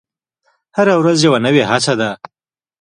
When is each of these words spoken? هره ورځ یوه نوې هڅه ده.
هره 0.75 0.93
ورځ 1.01 1.17
یوه 1.27 1.39
نوې 1.45 1.63
هڅه 1.69 1.93
ده. 1.99 2.09